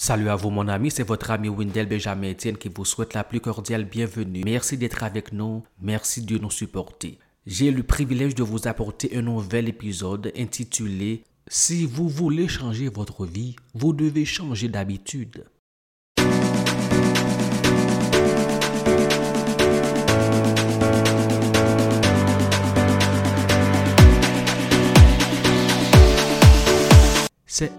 [0.00, 3.24] Salut à vous mon ami, c'est votre ami Wendell Benjamin Etienne qui vous souhaite la
[3.24, 4.42] plus cordiale bienvenue.
[4.44, 7.18] Merci d'être avec nous, merci de nous supporter.
[7.46, 13.26] J'ai le privilège de vous apporter un nouvel épisode intitulé Si vous voulez changer votre
[13.26, 15.46] vie, vous devez changer d'habitude.
[27.48, 27.72] C'est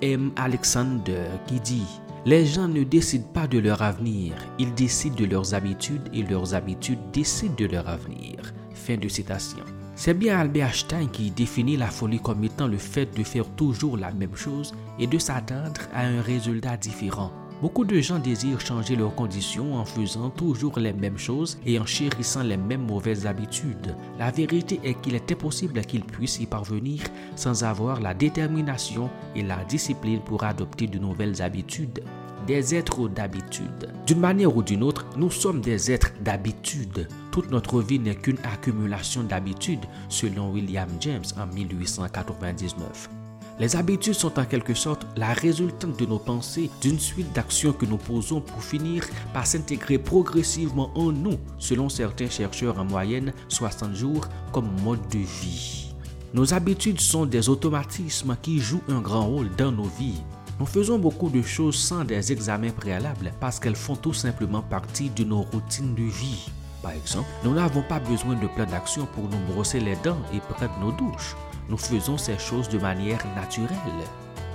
[0.00, 0.30] F.M.
[0.36, 1.86] Alexander qui dit
[2.24, 6.54] Les gens ne décident pas de leur avenir, ils décident de leurs habitudes et leurs
[6.54, 8.36] habitudes décident de leur avenir.
[8.74, 9.64] Fin de citation.
[9.96, 13.96] C'est bien Albert Einstein qui définit la folie comme étant le fait de faire toujours
[13.96, 17.32] la même chose et de s'attendre à un résultat différent.
[17.60, 21.86] Beaucoup de gens désirent changer leurs conditions en faisant toujours les mêmes choses et en
[21.86, 23.96] chérissant les mêmes mauvaises habitudes.
[24.16, 27.00] La vérité est qu'il est impossible qu'ils puissent y parvenir
[27.34, 32.04] sans avoir la détermination et la discipline pour adopter de nouvelles habitudes.
[32.46, 33.92] Des êtres d'habitude.
[34.06, 37.08] D'une manière ou d'une autre, nous sommes des êtres d'habitude.
[37.32, 43.17] Toute notre vie n'est qu'une accumulation d'habitudes, selon William James en 1899.
[43.60, 47.86] Les habitudes sont en quelque sorte la résultante de nos pensées, d'une suite d'actions que
[47.86, 53.96] nous posons pour finir par s'intégrer progressivement en nous, selon certains chercheurs en moyenne 60
[53.96, 55.92] jours comme mode de vie.
[56.34, 60.22] Nos habitudes sont des automatismes qui jouent un grand rôle dans nos vies.
[60.60, 65.10] Nous faisons beaucoup de choses sans des examens préalables parce qu'elles font tout simplement partie
[65.10, 66.48] de nos routines de vie.
[66.80, 70.38] Par exemple, nous n'avons pas besoin de plan d'action pour nous brosser les dents et
[70.38, 71.34] prendre nos douches
[71.68, 73.68] nous faisons ces choses de manière naturelle.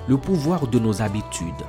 [0.08, 1.64] Le pouvoir de nos habitudes.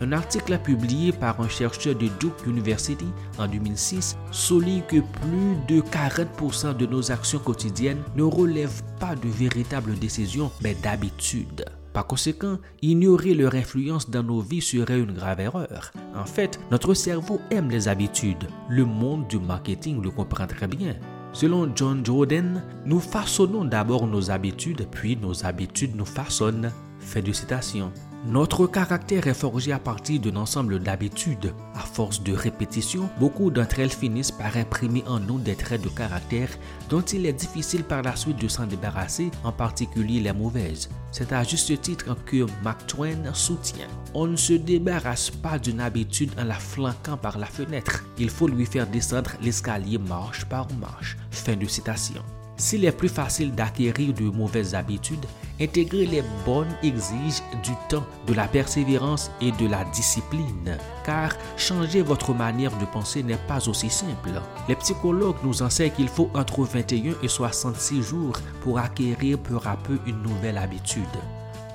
[0.00, 3.06] Un article publié par un chercheur de Duke University
[3.38, 9.28] en 2006 souligne que plus de 40% de nos actions quotidiennes ne relèvent pas de
[9.28, 11.64] véritables décisions, mais d'habitudes.
[11.94, 15.92] Par conséquent, ignorer leur influence dans nos vies serait une grave erreur.
[16.14, 18.48] En fait, notre cerveau aime les habitudes.
[18.68, 20.94] Le monde du marketing le comprend très bien.
[21.36, 26.72] Selon John Jordan, nous façonnons d'abord nos habitudes, puis nos habitudes nous façonnent.
[26.98, 27.92] Fait de citation.
[28.28, 31.54] Notre caractère est forgé à partir d'un ensemble d'habitudes.
[31.76, 35.88] À force de répétition, beaucoup d'entre elles finissent par imprimer en nous des traits de
[35.88, 36.48] caractère
[36.90, 40.88] dont il est difficile par la suite de s'en débarrasser, en particulier les mauvaises.
[41.12, 43.86] C'est à juste titre que Mark Twain soutient.
[44.12, 48.04] On ne se débarrasse pas d'une habitude en la flanquant par la fenêtre.
[48.18, 51.16] Il faut lui faire descendre l'escalier marche par marche.
[51.30, 52.22] Fin de citation.
[52.58, 55.26] S'il est plus facile d'acquérir de mauvaises habitudes,
[55.60, 60.78] intégrer les bonnes exige du temps, de la persévérance et de la discipline.
[61.04, 64.40] Car changer votre manière de penser n'est pas aussi simple.
[64.68, 69.76] Les psychologues nous enseignent qu'il faut entre 21 et 66 jours pour acquérir peu à
[69.76, 71.04] peu une nouvelle habitude.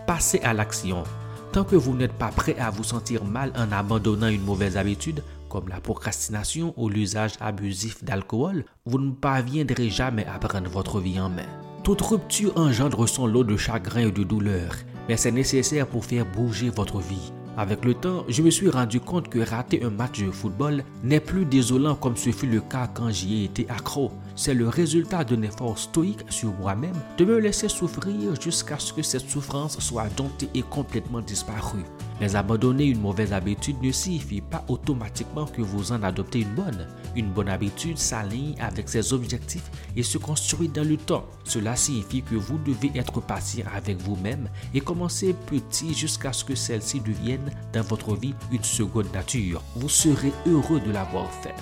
[0.07, 1.03] Passez à l'action.
[1.51, 5.21] Tant que vous n'êtes pas prêt à vous sentir mal en abandonnant une mauvaise habitude,
[5.51, 11.19] comme la procrastination ou l'usage abusif d'alcool, vous ne parviendrez jamais à prendre votre vie
[11.19, 11.49] en main.
[11.83, 14.73] Toute rupture engendre son lot de chagrin et de douleur,
[15.09, 17.33] mais c'est nécessaire pour faire bouger votre vie.
[17.57, 21.19] Avec le temps, je me suis rendu compte que rater un match de football n'est
[21.19, 24.13] plus désolant comme ce fut le cas quand j'y ai été accro.
[24.37, 29.01] C'est le résultat d'un effort stoïque sur moi-même de me laisser souffrir jusqu'à ce que
[29.01, 31.83] cette souffrance soit domptée et complètement disparue.
[32.21, 36.87] Mais abandonner une mauvaise habitude ne signifie pas automatiquement que vous en adoptez une bonne.
[37.15, 41.25] Une bonne habitude s'aligne avec ses objectifs et se construit dans le temps.
[41.43, 46.53] Cela signifie que vous devez être patient avec vous-même et commencer petit jusqu'à ce que
[46.53, 49.63] celle-ci devienne dans votre vie une seconde nature.
[49.75, 51.55] Vous serez heureux de l'avoir fait.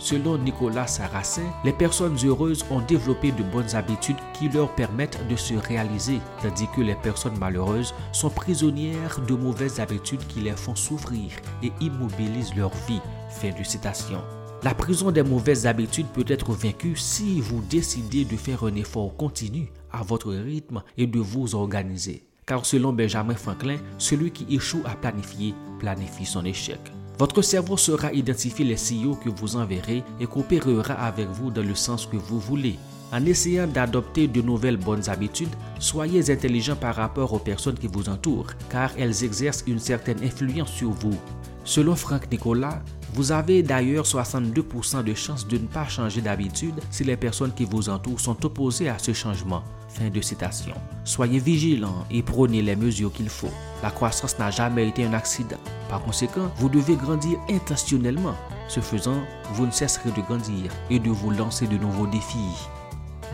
[0.00, 5.36] Selon Nicolas Saracen, les personnes heureuses ont développé de bonnes habitudes qui leur permettent de
[5.36, 10.74] se réaliser, tandis que les personnes malheureuses sont prisonnières de mauvaises habitudes qui les font
[10.74, 11.30] souffrir
[11.62, 13.02] et immobilisent leur vie.
[13.28, 14.22] Fin de citation.
[14.62, 19.14] La prison des mauvaises habitudes peut être vaincue si vous décidez de faire un effort
[19.18, 22.24] continu à votre rythme et de vous organiser.
[22.46, 26.80] Car selon Benjamin Franklin, celui qui échoue à planifier planifie son échec.
[27.20, 31.74] Votre cerveau saura identifier les signaux que vous enverrez et coopérera avec vous dans le
[31.74, 32.78] sens que vous voulez.
[33.12, 38.08] En essayant d'adopter de nouvelles bonnes habitudes, soyez intelligent par rapport aux personnes qui vous
[38.08, 41.14] entourent, car elles exercent une certaine influence sur vous.
[41.62, 42.80] Selon Franck Nicolas,
[43.12, 47.64] vous avez d'ailleurs 62% de chances de ne pas changer d'habitude si les personnes qui
[47.64, 49.62] vous entourent sont opposées à ce changement.
[49.88, 50.74] Fin de citation.
[51.04, 53.50] Soyez vigilants et prenez les mesures qu'il faut.
[53.82, 55.58] La croissance n'a jamais été un accident.
[55.88, 58.36] Par conséquent, vous devez grandir intentionnellement.
[58.68, 59.20] Ce faisant,
[59.54, 62.68] vous ne cesserez de grandir et de vous lancer de nouveaux défis.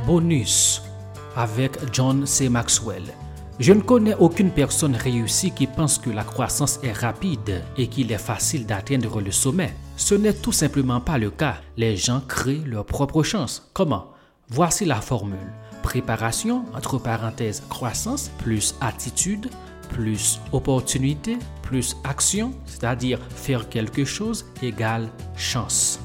[0.06, 0.82] Bonus
[1.36, 2.48] avec John C.
[2.48, 3.02] Maxwell.
[3.58, 8.12] Je ne connais aucune personne réussie qui pense que la croissance est rapide et qu'il
[8.12, 9.74] est facile d'atteindre le sommet.
[9.96, 11.56] Ce n'est tout simplement pas le cas.
[11.78, 13.70] Les gens créent leur propre chance.
[13.72, 14.12] Comment?
[14.48, 15.38] Voici la formule.
[15.82, 19.48] Préparation, entre parenthèses, croissance, plus attitude,
[19.88, 25.98] plus opportunité, plus action, c'est-à-dire faire quelque chose, égale chance.